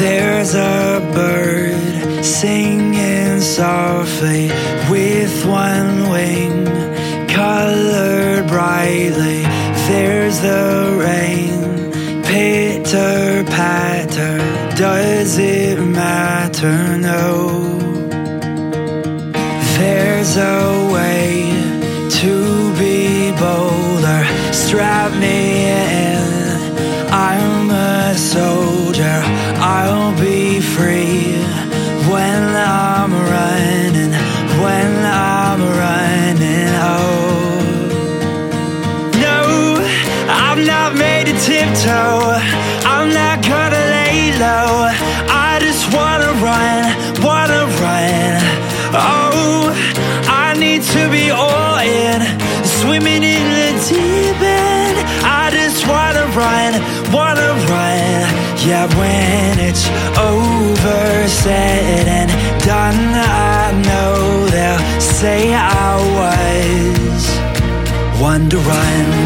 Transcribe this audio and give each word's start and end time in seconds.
There's 0.00 0.54
a 0.54 1.00
bird 1.12 2.24
singing 2.24 3.40
softly 3.40 4.46
with 4.88 5.44
one 5.44 6.08
wing 6.08 6.64
colored 7.26 8.46
brightly. 8.46 9.42
There's 9.88 10.38
the 10.40 10.96
rain, 11.00 11.90
pitter 12.22 13.42
patter. 13.50 14.38
Does 14.76 15.36
it 15.36 15.80
matter? 15.80 16.96
No. 16.96 17.78
There's 19.78 20.36
a 20.36 20.90
way 20.94 21.27
I'll 29.80 30.12
be 30.18 30.60
free 30.60 31.27
Yeah, 58.68 58.86
when 58.98 59.58
it's 59.60 59.88
over, 60.18 61.26
said 61.26 62.06
and 62.06 62.30
done, 62.62 63.14
I 63.14 63.72
know 63.86 64.44
they'll 64.44 65.00
say 65.00 65.54
I 65.54 65.96
was 66.18 68.20
one 68.20 68.50
to 68.50 68.58
run. 68.58 69.17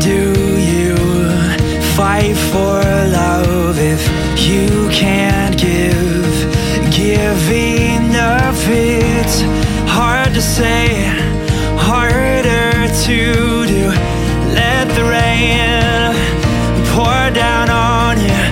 Do 0.00 0.32
you 0.58 0.96
fight 1.96 2.36
for 2.50 2.80
love 3.10 3.78
if 3.78 4.02
you 4.48 4.88
can't 4.90 5.56
give? 5.58 6.34
Giving 6.92 8.04
enough, 8.06 8.60
it's 8.68 9.40
hard 9.90 10.34
to 10.34 10.42
say, 10.42 11.04
harder 11.76 12.88
to 13.04 13.66
do. 13.66 13.88
Let 14.54 14.88
the 14.96 15.04
rain 15.04 16.14
pour 16.92 17.30
down 17.30 17.68
on 17.70 18.18
you. 18.20 18.42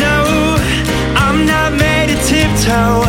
No, 0.00 0.56
I'm 1.16 1.46
not 1.46 1.72
made 1.72 2.08
to 2.08 2.16
tiptoe. 2.26 3.01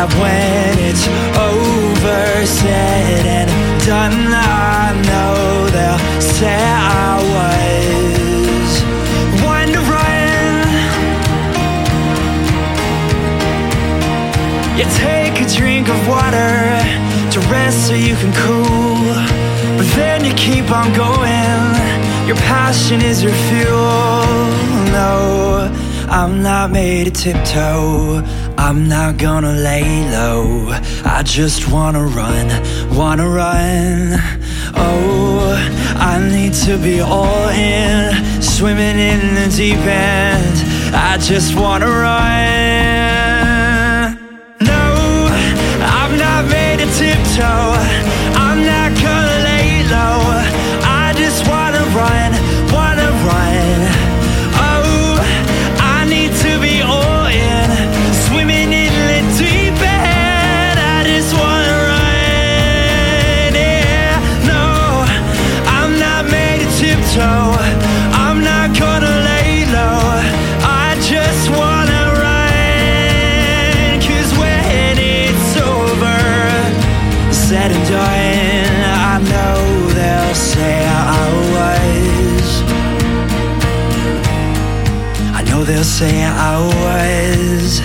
When 0.00 0.78
it's 0.78 1.06
over, 1.36 2.46
said 2.46 3.26
and 3.26 3.50
done, 3.84 4.32
I 4.32 4.96
know 5.08 5.68
they'll 5.68 5.98
say 6.20 6.56
I 6.56 7.20
was 7.36 8.82
run. 9.44 9.68
You 14.78 14.86
take 14.96 15.34
a 15.38 15.46
drink 15.54 15.88
of 15.90 16.08
water 16.08 16.80
to 17.32 17.40
rest 17.52 17.88
so 17.88 17.94
you 17.94 18.16
can 18.16 18.32
cool. 18.32 19.14
But 19.76 19.86
then 19.96 20.24
you 20.24 20.32
keep 20.32 20.70
on 20.70 20.94
going. 20.94 22.26
Your 22.26 22.36
passion 22.48 23.02
is 23.02 23.22
your 23.22 23.34
fuel. 23.48 24.24
No, 24.92 25.70
I'm 26.08 26.42
not 26.42 26.70
made 26.70 27.04
to 27.04 27.10
tiptoe. 27.10 28.22
I'm 28.62 28.88
not 28.88 29.16
gonna 29.16 29.54
lay 29.54 30.08
low. 30.10 30.68
I 31.04 31.22
just 31.24 31.72
wanna 31.72 32.04
run, 32.04 32.46
wanna 32.94 33.28
run. 33.28 34.20
Oh, 34.76 35.56
I 35.96 36.20
need 36.30 36.52
to 36.66 36.76
be 36.76 37.00
all 37.00 37.48
in, 37.48 38.42
swimming 38.42 38.98
in 38.98 39.34
the 39.34 39.48
deep 39.56 39.78
end. 39.78 40.56
I 40.94 41.16
just 41.16 41.54
wanna 41.54 41.88
run. 41.88 42.89
Say 86.00 86.24
I 86.24 86.56
was 86.82 87.78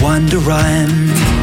one 0.00 0.28
to 0.28 0.38
run. 0.38 1.41